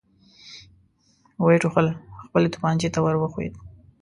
[1.43, 1.87] ويې ټوخل،
[2.25, 3.53] خپلې توپانچې ته ور وښويېد.